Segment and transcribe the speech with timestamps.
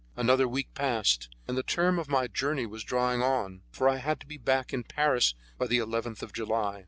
[0.15, 4.19] Another week passed, and the term of my journey was drawing on, for I had
[4.21, 6.79] to be back in Paris by the eleventh of July.